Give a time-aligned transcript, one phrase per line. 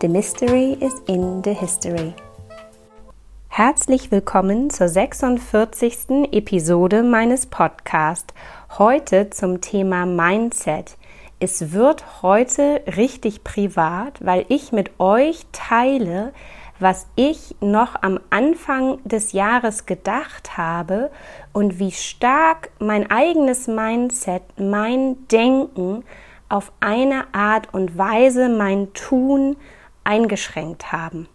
[0.00, 2.14] The Mystery is in the History.
[3.48, 6.30] Herzlich willkommen zur 46.
[6.30, 8.32] Episode meines Podcasts.
[8.78, 10.96] Heute zum Thema Mindset.
[11.40, 16.32] Es wird heute richtig privat, weil ich mit euch teile,
[16.78, 21.10] was ich noch am Anfang des Jahres gedacht habe
[21.52, 26.04] und wie stark mein eigenes Mindset, mein Denken
[26.48, 29.56] auf eine Art und Weise mein Tun
[30.08, 31.28] eingeschränkt haben.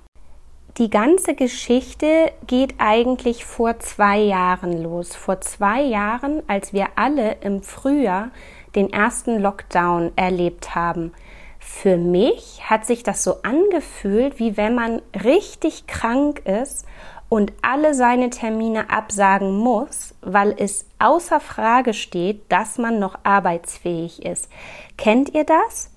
[0.77, 5.15] Die ganze Geschichte geht eigentlich vor zwei Jahren los.
[5.15, 8.31] Vor zwei Jahren, als wir alle im Frühjahr
[8.75, 11.13] den ersten Lockdown erlebt haben.
[11.59, 16.87] Für mich hat sich das so angefühlt, wie wenn man richtig krank ist
[17.29, 24.25] und alle seine Termine absagen muss, weil es außer Frage steht, dass man noch arbeitsfähig
[24.25, 24.49] ist.
[24.97, 25.91] Kennt ihr das?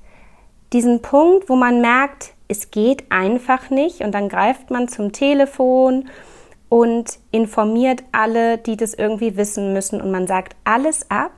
[0.74, 6.08] Diesen Punkt, wo man merkt, es geht einfach nicht und dann greift man zum Telefon
[6.68, 11.32] und informiert alle, die das irgendwie wissen müssen und man sagt alles ab.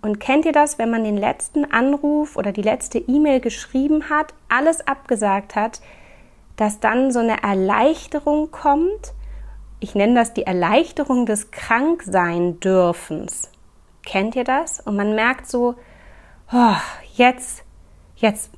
[0.00, 4.32] Und kennt ihr das, wenn man den letzten Anruf oder die letzte E-Mail geschrieben hat,
[4.48, 5.80] alles abgesagt hat,
[6.56, 9.12] dass dann so eine Erleichterung kommt?
[9.80, 13.50] Ich nenne das die Erleichterung des Kranksein-Dürfens.
[14.04, 14.78] Kennt ihr das?
[14.80, 15.74] Und man merkt so,
[16.52, 16.76] oh,
[17.14, 17.64] jetzt
[18.20, 18.50] jetzt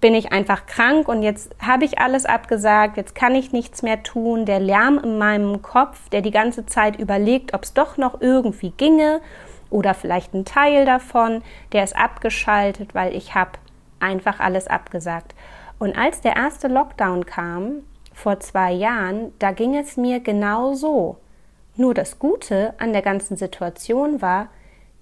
[0.00, 4.02] bin ich einfach krank und jetzt habe ich alles abgesagt, jetzt kann ich nichts mehr
[4.02, 4.46] tun.
[4.46, 8.70] Der Lärm in meinem Kopf, der die ganze Zeit überlegt, ob es doch noch irgendwie
[8.70, 9.20] ginge
[9.70, 13.52] oder vielleicht ein Teil davon, der ist abgeschaltet, weil ich habe
[13.98, 15.34] einfach alles abgesagt.
[15.78, 17.82] Und als der erste Lockdown kam,
[18.14, 21.16] vor zwei Jahren, da ging es mir genau so.
[21.74, 24.48] Nur das Gute an der ganzen Situation war,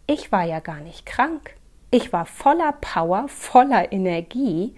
[0.06, 1.56] ich war ja gar nicht krank.
[1.90, 4.74] Ich war voller Power, voller Energie,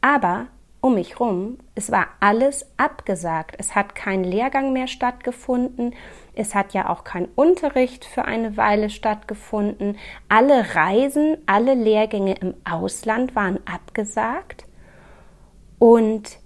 [0.00, 0.48] aber
[0.80, 3.54] um mich rum, es war alles abgesagt.
[3.58, 5.94] Es hat kein Lehrgang mehr stattgefunden.
[6.34, 9.98] Es hat ja auch kein Unterricht für eine Weile stattgefunden.
[10.28, 14.64] Alle Reisen, alle Lehrgänge im Ausland waren abgesagt.
[15.78, 16.38] Und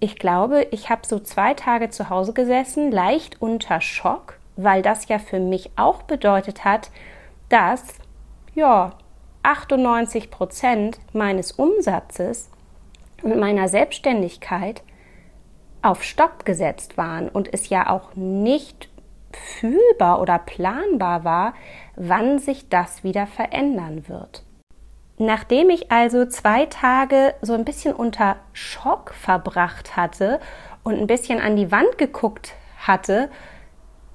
[0.00, 5.08] ich glaube, ich habe so zwei Tage zu Hause gesessen, leicht unter Schock, weil das
[5.08, 6.90] ja für mich auch bedeutet hat,
[7.50, 7.98] dass
[8.56, 8.94] ja,
[9.42, 12.50] 98 Prozent meines Umsatzes
[13.22, 14.82] und meiner Selbstständigkeit
[15.82, 18.88] auf Stopp gesetzt waren und es ja auch nicht
[19.32, 21.54] fühlbar oder planbar war,
[21.96, 24.42] wann sich das wieder verändern wird.
[25.18, 30.40] Nachdem ich also zwei Tage so ein bisschen unter Schock verbracht hatte
[30.82, 33.30] und ein bisschen an die Wand geguckt hatte,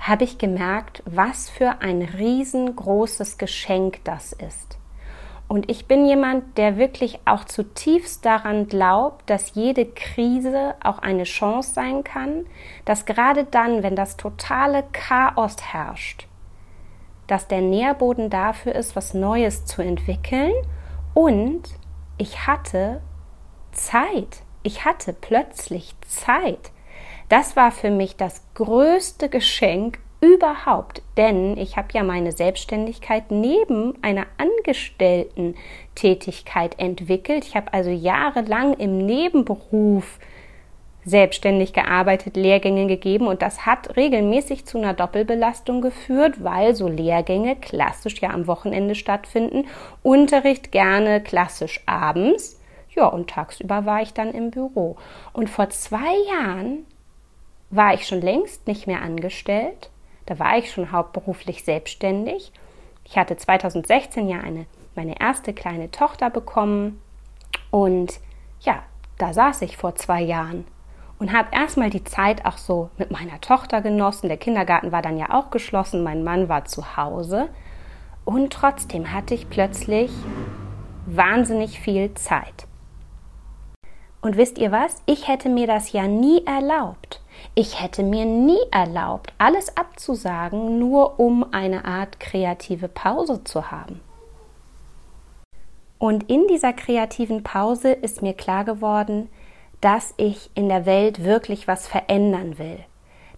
[0.01, 4.77] habe ich gemerkt, was für ein riesengroßes Geschenk das ist.
[5.47, 11.23] Und ich bin jemand, der wirklich auch zutiefst daran glaubt, dass jede Krise auch eine
[11.23, 12.45] Chance sein kann,
[12.85, 16.27] dass gerade dann, wenn das totale Chaos herrscht,
[17.27, 20.53] dass der Nährboden dafür ist, was Neues zu entwickeln.
[21.13, 21.63] Und
[22.17, 23.01] ich hatte
[23.71, 24.43] Zeit.
[24.63, 26.71] Ich hatte plötzlich Zeit.
[27.31, 33.93] Das war für mich das größte Geschenk überhaupt, denn ich habe ja meine Selbstständigkeit neben
[34.01, 37.45] einer Angestellten-Tätigkeit entwickelt.
[37.45, 40.19] Ich habe also jahrelang im Nebenberuf
[41.05, 47.55] selbstständig gearbeitet, Lehrgänge gegeben und das hat regelmäßig zu einer Doppelbelastung geführt, weil so Lehrgänge
[47.55, 49.67] klassisch ja am Wochenende stattfinden,
[50.03, 52.59] Unterricht gerne klassisch abends,
[52.93, 54.97] ja und tagsüber war ich dann im Büro.
[55.31, 56.85] Und vor zwei Jahren
[57.71, 59.89] war ich schon längst nicht mehr angestellt
[60.25, 62.51] da war ich schon hauptberuflich selbstständig.
[63.03, 64.65] Ich hatte 2016 ja eine,
[64.95, 67.01] meine erste kleine Tochter bekommen
[67.69, 68.19] und
[68.61, 68.83] ja,
[69.17, 70.65] da saß ich vor zwei Jahren
[71.19, 74.27] und habe erstmal die Zeit auch so mit meiner Tochter genossen.
[74.27, 77.49] Der Kindergarten war dann ja auch geschlossen, mein Mann war zu Hause
[78.23, 80.11] und trotzdem hatte ich plötzlich
[81.05, 82.67] wahnsinnig viel Zeit.
[84.21, 85.01] Und wisst ihr was?
[85.07, 87.21] Ich hätte mir das ja nie erlaubt.
[87.55, 93.99] Ich hätte mir nie erlaubt, alles abzusagen, nur um eine Art kreative Pause zu haben.
[95.97, 99.29] Und in dieser kreativen Pause ist mir klar geworden,
[99.81, 102.79] dass ich in der Welt wirklich was verändern will,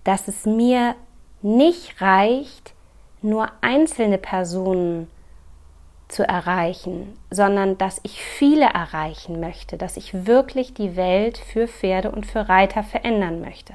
[0.03, 0.95] dass es mir
[1.41, 2.73] nicht reicht,
[3.21, 5.09] nur einzelne Personen
[6.13, 12.11] zu erreichen, sondern dass ich viele erreichen möchte, dass ich wirklich die Welt für Pferde
[12.11, 13.73] und für Reiter verändern möchte.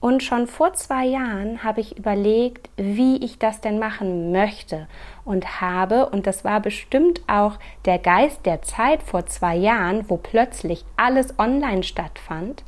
[0.00, 4.88] Und schon vor zwei Jahren habe ich überlegt, wie ich das denn machen möchte
[5.24, 10.16] und habe, und das war bestimmt auch der Geist der Zeit vor zwei Jahren, wo
[10.16, 12.64] plötzlich alles online stattfand,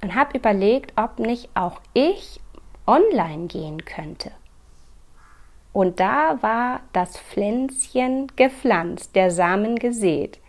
[0.00, 2.40] und habe überlegt, ob nicht auch ich
[2.86, 4.30] online gehen könnte.
[5.78, 10.40] Und da war das Pflänzchen gepflanzt, der Samen gesät.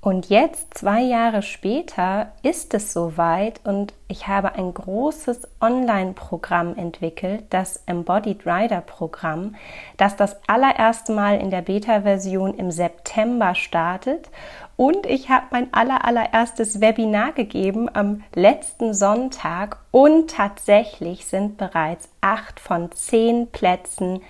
[0.00, 7.42] Und jetzt, zwei Jahre später, ist es soweit und ich habe ein großes Online-Programm entwickelt,
[7.50, 9.56] das Embodied Rider Programm,
[9.96, 14.30] das das allererste Mal in der Beta-Version im September startet.
[14.76, 22.08] Und ich habe mein aller, allererstes Webinar gegeben am letzten Sonntag und tatsächlich sind bereits
[22.20, 24.20] acht von zehn Plätzen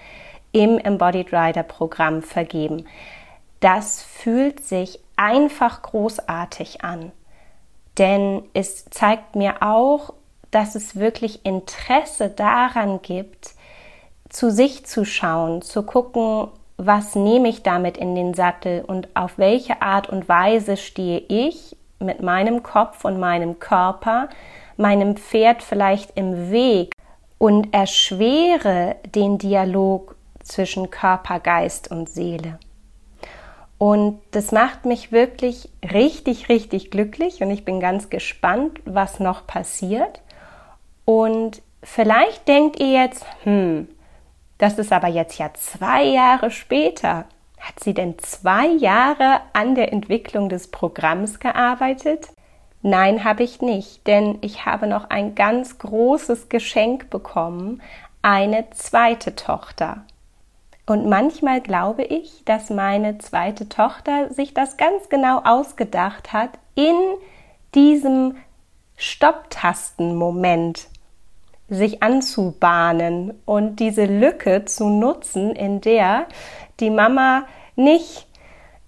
[0.53, 2.87] im Embodied Rider Programm vergeben.
[3.61, 7.13] Das fühlt sich einfach großartig an.
[7.97, 10.13] Denn es zeigt mir auch,
[10.51, 13.55] dass es wirklich Interesse daran gibt,
[14.29, 19.39] zu sich zu schauen, zu gucken, was nehme ich damit in den Sattel und auf
[19.39, 24.29] welche Art und Weise stehe ich mit meinem Kopf und meinem Körper,
[24.77, 26.93] meinem Pferd vielleicht im Weg
[27.39, 32.59] und erschwere den Dialog zwischen Körper, Geist und Seele.
[33.79, 39.47] Und das macht mich wirklich richtig, richtig glücklich und ich bin ganz gespannt, was noch
[39.47, 40.21] passiert.
[41.05, 43.89] Und vielleicht denkt ihr jetzt, hm,
[44.59, 47.27] das ist aber jetzt ja zwei Jahre später.
[47.59, 52.29] Hat sie denn zwei Jahre an der Entwicklung des Programms gearbeitet?
[52.83, 57.81] Nein, habe ich nicht, denn ich habe noch ein ganz großes Geschenk bekommen,
[58.21, 60.05] eine zweite Tochter.
[60.87, 66.95] Und manchmal glaube ich, dass meine zweite Tochter sich das ganz genau ausgedacht hat in
[67.75, 68.37] diesem
[68.97, 70.89] Stopptasten-Moment
[71.69, 76.27] sich anzubahnen und diese Lücke zu nutzen, in der
[76.81, 77.45] die Mama
[77.77, 78.27] nicht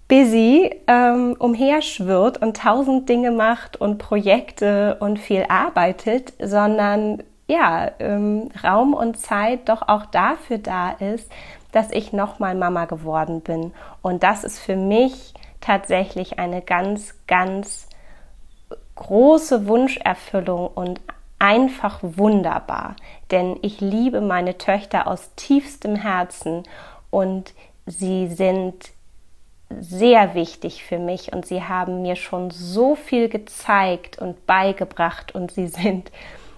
[0.07, 8.49] busy ähm, umherschwirrt und tausend Dinge macht und Projekte und viel arbeitet, sondern ja, ähm,
[8.63, 11.31] Raum und Zeit doch auch dafür da ist,
[11.71, 13.73] dass ich nochmal Mama geworden bin.
[14.01, 17.87] Und das ist für mich tatsächlich eine ganz, ganz
[18.95, 21.01] große Wunscherfüllung und
[21.39, 22.95] einfach wunderbar.
[23.31, 26.63] Denn ich liebe meine Töchter aus tiefstem Herzen
[27.09, 27.53] und
[27.85, 28.91] sie sind
[29.79, 35.51] sehr wichtig für mich und sie haben mir schon so viel gezeigt und beigebracht und
[35.51, 36.11] sie sind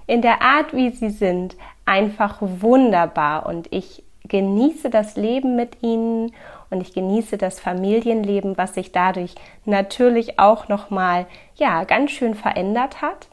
[0.06, 1.56] in der Art, wie sie sind,
[1.86, 6.32] einfach wunderbar und ich genieße das Leben mit ihnen
[6.70, 9.36] und ich genieße das Familienleben, was sich dadurch
[9.66, 13.28] natürlich auch noch mal ja ganz schön verändert hat.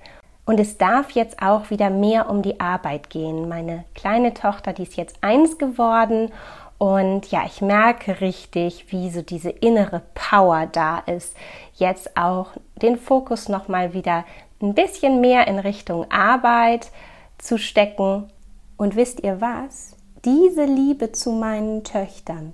[0.46, 3.48] Und es darf jetzt auch wieder mehr um die Arbeit gehen.
[3.48, 6.32] Meine kleine Tochter, die ist jetzt eins geworden
[6.78, 11.36] und ja, ich merke richtig, wie so diese innere Power da ist,
[11.74, 14.24] jetzt auch den Fokus noch mal wieder
[14.62, 16.91] ein bisschen mehr in Richtung Arbeit
[17.38, 18.31] zu stecken.
[18.79, 19.96] Und wisst ihr was?
[20.26, 22.53] diese Liebe zu meinen Töchtern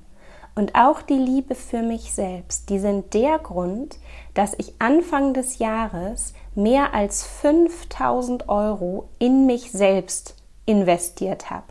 [0.54, 3.99] und auch die Liebe für mich selbst, die sind der Grund,
[4.34, 11.64] dass ich Anfang des Jahres mehr als 5000 Euro in mich selbst investiert habe.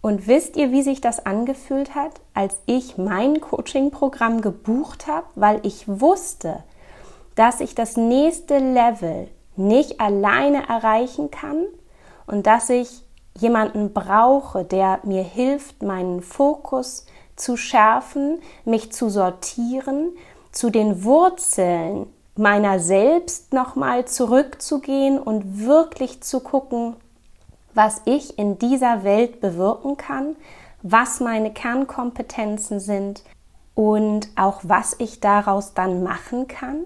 [0.00, 5.60] Und wisst ihr, wie sich das angefühlt hat, als ich mein Coaching-Programm gebucht habe, weil
[5.62, 6.64] ich wusste,
[7.36, 11.64] dass ich das nächste Level nicht alleine erreichen kann
[12.26, 13.04] und dass ich
[13.38, 17.06] jemanden brauche, der mir hilft, meinen Fokus
[17.36, 20.10] zu schärfen, mich zu sortieren,
[20.50, 26.96] zu den Wurzeln meiner selbst nochmal zurückzugehen und wirklich zu gucken,
[27.74, 30.36] was ich in dieser Welt bewirken kann,
[30.82, 33.22] was meine Kernkompetenzen sind
[33.74, 36.84] und auch was ich daraus dann machen kann.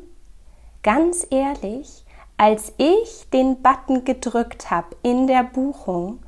[0.82, 2.04] Ganz ehrlich,
[2.36, 6.20] als ich den Button gedrückt habe in der Buchung,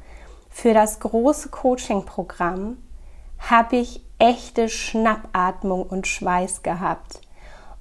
[0.48, 2.78] für das große Coaching-Programm
[3.38, 7.20] habe ich echte Schnappatmung und Schweiß gehabt.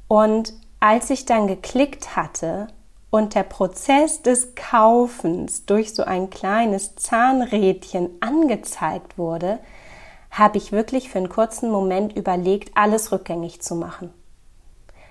[0.07, 2.67] Und als ich dann geklickt hatte
[3.09, 9.59] und der Prozess des Kaufens durch so ein kleines Zahnrädchen angezeigt wurde,
[10.31, 14.13] habe ich wirklich für einen kurzen Moment überlegt, alles rückgängig zu machen.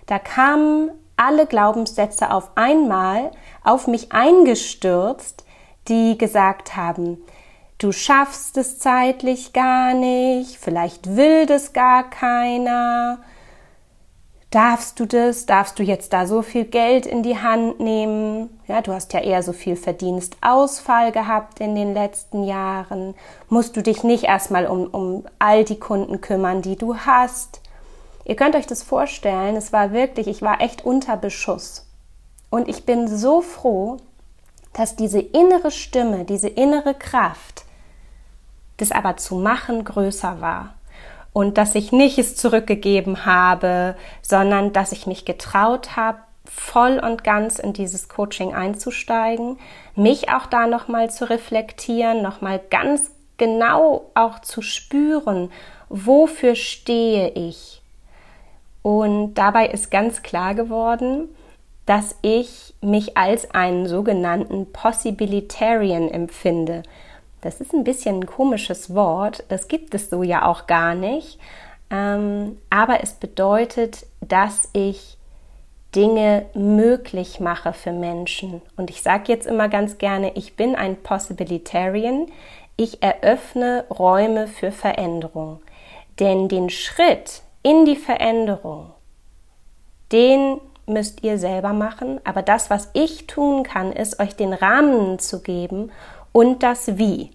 [0.06, 3.32] Da kamen alle Glaubenssätze auf einmal
[3.64, 5.44] auf mich eingestürzt,
[5.88, 7.18] die gesagt haben,
[7.78, 13.18] du schaffst es zeitlich gar nicht, vielleicht will das gar keiner,
[14.50, 18.80] darfst du das, darfst du jetzt da so viel Geld in die Hand nehmen, ja,
[18.80, 23.14] du hast ja eher so viel Verdienstausfall gehabt in den letzten Jahren,
[23.48, 27.60] musst du dich nicht erstmal um, um all die Kunden kümmern, die du hast.
[28.24, 31.86] Ihr könnt euch das vorstellen, es war wirklich, ich war echt unter Beschuss.
[32.50, 33.98] Und ich bin so froh,
[34.72, 37.64] dass diese innere Stimme, diese innere Kraft,
[38.76, 40.74] das aber zu machen größer war.
[41.36, 46.16] Und dass ich nicht es zurückgegeben habe, sondern dass ich mich getraut habe,
[46.46, 49.58] voll und ganz in dieses Coaching einzusteigen,
[49.94, 55.50] mich auch da nochmal zu reflektieren, nochmal ganz genau auch zu spüren,
[55.90, 57.82] wofür stehe ich.
[58.80, 61.28] Und dabei ist ganz klar geworden,
[61.84, 66.82] dass ich mich als einen sogenannten Possibilitarian empfinde.
[67.40, 71.38] Das ist ein bisschen ein komisches Wort, das gibt es so ja auch gar nicht,
[71.90, 75.16] ähm, aber es bedeutet, dass ich
[75.94, 78.60] Dinge möglich mache für Menschen.
[78.76, 82.26] Und ich sage jetzt immer ganz gerne, ich bin ein Possibilitarian,
[82.76, 85.60] ich eröffne Räume für Veränderung.
[86.18, 88.90] Denn den Schritt in die Veränderung,
[90.12, 95.18] den müsst ihr selber machen, aber das, was ich tun kann, ist euch den Rahmen
[95.18, 95.90] zu geben
[96.36, 97.30] und das Wie.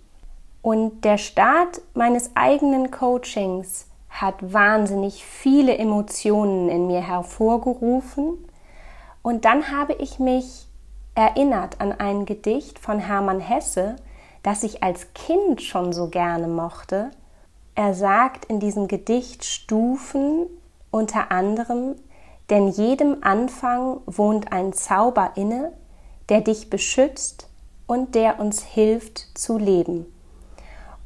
[0.61, 8.37] Und der Start meines eigenen Coachings hat wahnsinnig viele Emotionen in mir hervorgerufen.
[9.23, 10.67] Und dann habe ich mich
[11.15, 13.95] erinnert an ein Gedicht von Hermann Hesse,
[14.43, 17.09] das ich als Kind schon so gerne mochte.
[17.73, 20.45] Er sagt in diesem Gedicht Stufen
[20.91, 21.95] unter anderem,
[22.51, 25.73] denn jedem Anfang wohnt ein Zauber inne,
[26.29, 27.47] der dich beschützt
[27.91, 30.05] und der uns hilft zu leben.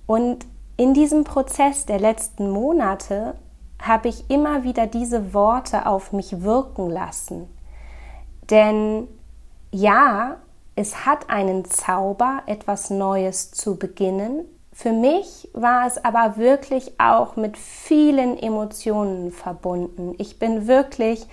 [0.05, 0.45] Und
[0.77, 3.33] in diesem Prozess der letzten Monate
[3.81, 7.49] habe ich immer wieder diese Worte auf mich wirken lassen.
[8.51, 9.07] Denn
[9.71, 10.37] ja,
[10.75, 14.45] es hat einen Zauber, etwas Neues zu beginnen.
[14.71, 20.13] Für mich war es aber wirklich auch mit vielen Emotionen verbunden.
[20.19, 21.25] Ich bin wirklich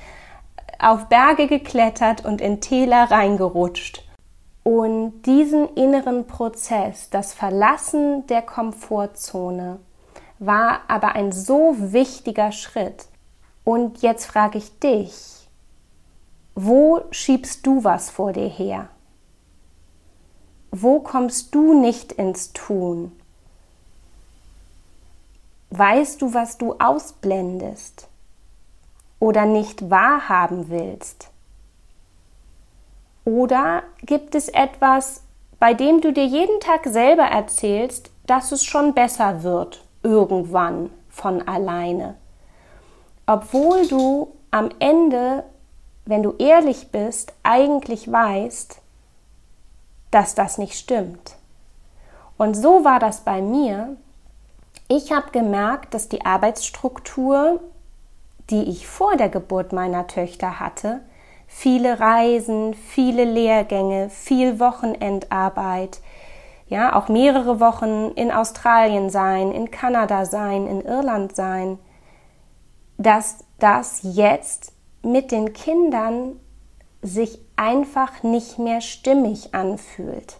[0.79, 4.02] auf Berge geklettert und in Täler reingerutscht.
[4.65, 9.81] Und diesen inneren Prozess, das Verlassen der Komfortzone,
[10.39, 13.07] war aber ein so wichtiger Schritt.
[13.65, 15.49] Und jetzt frage ich dich,
[16.55, 18.89] wo schiebst du was vor dir her?
[20.71, 23.13] Wo kommst du nicht ins Tun?
[25.71, 28.09] Weißt du, was du ausblendest
[29.19, 31.32] oder nicht wahrhaben willst?
[33.25, 35.23] Oder gibt es etwas,
[35.59, 41.47] bei dem du dir jeden Tag selber erzählst, dass es schon besser wird, irgendwann von
[41.47, 42.17] alleine?
[43.27, 45.45] Obwohl du am Ende,
[46.05, 48.81] wenn du ehrlich bist, eigentlich weißt,
[50.11, 51.37] dass das nicht stimmt.
[52.37, 53.97] Und so war das bei mir.
[54.89, 57.61] Ich habe gemerkt, dass die Arbeitsstruktur,
[58.51, 61.01] die ich vor der Geburt meiner Töchter hatte,
[61.55, 66.01] viele Reisen, viele Lehrgänge, viel Wochenendarbeit,
[66.67, 71.79] ja, auch mehrere Wochen in Australien sein, in Kanada sein, in Irland sein,
[72.97, 76.41] dass das jetzt mit den Kindern
[77.03, 80.39] sich einfach nicht mehr stimmig anfühlt.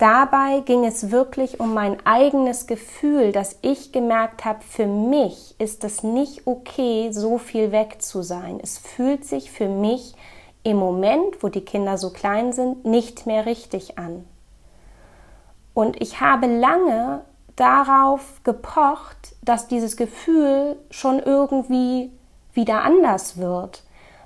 [0.00, 5.84] Dabei ging es wirklich um mein eigenes Gefühl, dass ich gemerkt habe, für mich ist
[5.84, 8.60] es nicht okay, so viel weg zu sein.
[8.62, 10.14] Es fühlt sich für mich
[10.62, 14.24] im Moment, wo die Kinder so klein sind, nicht mehr richtig an.
[15.74, 17.20] Und ich habe lange
[17.56, 22.10] darauf gepocht, dass dieses Gefühl schon irgendwie
[22.54, 23.82] wieder anders wird,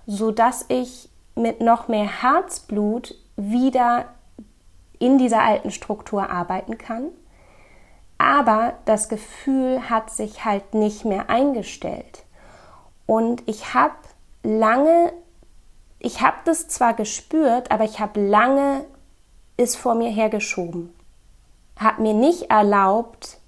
[0.06, 4.04] so dass ich mit noch mehr Herzblut wieder
[4.98, 7.08] in dieser alten Struktur arbeiten kann.
[8.18, 12.24] Aber das Gefühl hat sich halt nicht mehr eingestellt.
[13.06, 13.94] Und ich habe
[14.42, 15.12] lange,
[15.98, 18.84] ich habe das zwar gespürt, aber ich habe lange
[19.56, 20.94] es vor mir hergeschoben.
[21.78, 23.38] Habe mir nicht erlaubt,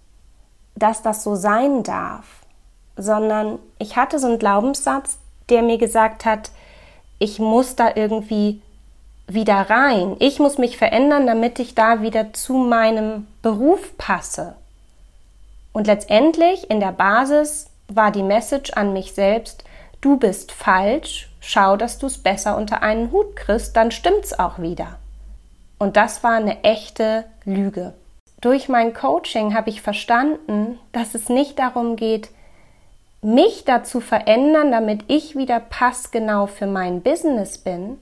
[0.74, 2.26] dass das so sein darf,
[2.96, 6.50] sondern ich hatte so einen Glaubenssatz, der mir gesagt hat,
[7.18, 8.60] ich muss da irgendwie
[9.26, 10.16] wieder rein.
[10.18, 14.54] Ich muss mich verändern, damit ich da wieder zu meinem Beruf passe.
[15.72, 19.64] Und letztendlich in der Basis war die Message an mich selbst,
[20.00, 24.58] du bist falsch, schau, dass du es besser unter einen Hut kriegst, dann stimmt's auch
[24.58, 24.98] wieder.
[25.78, 27.92] Und das war eine echte Lüge.
[28.40, 32.30] Durch mein Coaching habe ich verstanden, dass es nicht darum geht,
[33.22, 37.98] mich dazu verändern, damit ich wieder passgenau für mein Business bin,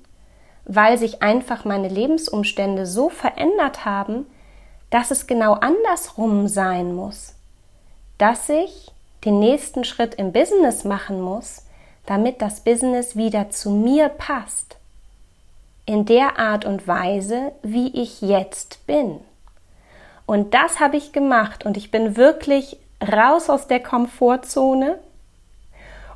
[0.65, 4.27] weil sich einfach meine Lebensumstände so verändert haben,
[4.91, 7.35] dass es genau andersrum sein muss.
[8.19, 8.93] Dass ich
[9.25, 11.63] den nächsten Schritt im Business machen muss,
[12.07, 14.77] damit das Business wieder zu mir passt.
[15.87, 19.21] In der Art und Weise, wie ich jetzt bin.
[20.27, 24.99] Und das habe ich gemacht und ich bin wirklich raus aus der Komfortzone.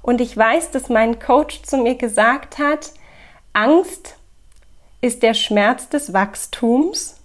[0.00, 2.93] Und ich weiß, dass mein Coach zu mir gesagt hat,
[3.52, 4.18] Angst
[5.00, 7.21] ist der Schmerz des Wachstums.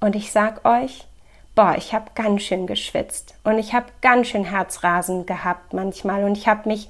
[0.00, 1.06] Und ich sag euch,
[1.54, 6.38] boah, ich habe ganz schön geschwitzt und ich habe ganz schön Herzrasen gehabt manchmal und
[6.38, 6.88] ich habe mich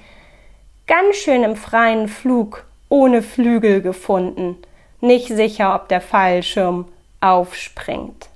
[0.86, 4.56] ganz schön im freien Flug ohne Flügel gefunden,
[5.00, 6.86] nicht sicher, ob der Fallschirm
[7.20, 8.28] aufspringt.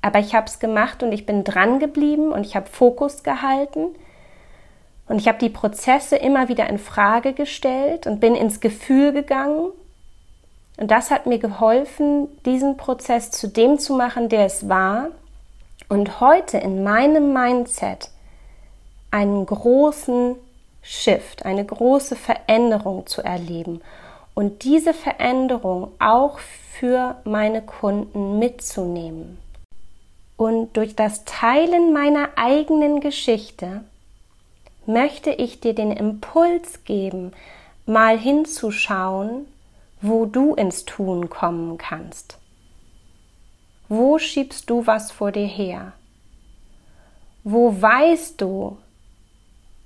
[0.00, 3.88] Aber ich habe es gemacht und ich bin dran geblieben und ich habe Fokus gehalten
[5.06, 9.70] und ich habe die Prozesse immer wieder in Frage gestellt und bin ins Gefühl gegangen.
[10.76, 15.08] Und das hat mir geholfen, diesen Prozess zu dem zu machen, der es war.
[15.88, 18.10] Und heute in meinem Mindset
[19.10, 20.36] einen großen
[20.82, 23.80] Shift, eine große Veränderung zu erleben
[24.34, 29.38] und diese Veränderung auch für meine Kunden mitzunehmen.
[30.36, 33.84] Und durch das Teilen meiner eigenen Geschichte
[34.86, 37.32] möchte ich dir den Impuls geben,
[37.86, 39.46] mal hinzuschauen,
[40.02, 42.38] wo du ins Tun kommen kannst.
[43.88, 45.92] Wo schiebst du was vor dir her?
[47.44, 48.78] Wo weißt du,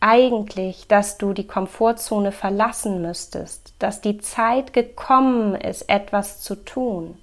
[0.00, 7.18] eigentlich, dass du die Komfortzone verlassen müsstest, dass die Zeit gekommen ist, etwas zu tun.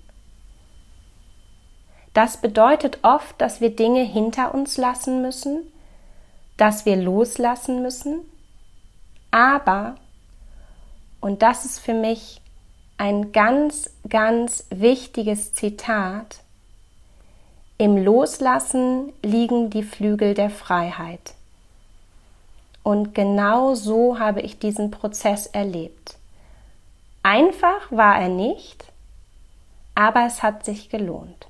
[2.13, 5.63] Das bedeutet oft, dass wir Dinge hinter uns lassen müssen,
[6.57, 8.19] dass wir loslassen müssen,
[9.31, 9.95] aber,
[11.21, 12.42] und das ist für mich
[12.97, 16.39] ein ganz, ganz wichtiges Zitat,
[17.77, 21.33] im Loslassen liegen die Flügel der Freiheit.
[22.83, 26.17] Und genau so habe ich diesen Prozess erlebt.
[27.23, 28.85] Einfach war er nicht,
[29.95, 31.47] aber es hat sich gelohnt.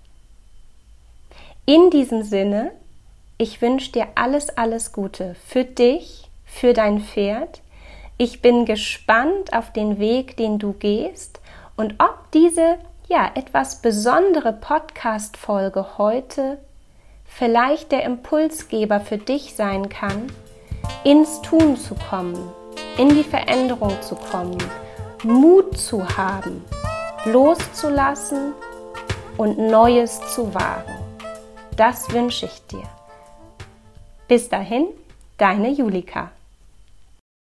[1.66, 2.72] In diesem Sinne,
[3.38, 7.62] ich wünsche dir alles, alles Gute für dich, für dein Pferd.
[8.18, 11.40] Ich bin gespannt auf den Weg, den du gehst
[11.76, 16.60] und ob diese ja etwas besondere Podcast Folge heute
[17.26, 20.32] vielleicht der Impulsgeber für dich sein kann,
[21.04, 22.38] ins Tun zu kommen,
[22.98, 24.58] in die Veränderung zu kommen,
[25.24, 26.64] Mut zu haben,
[27.26, 28.54] loszulassen
[29.38, 30.94] und Neues zu wagen.
[31.76, 32.88] Das wünsche ich dir.
[34.28, 34.86] Bis dahin,
[35.38, 36.32] deine Julika.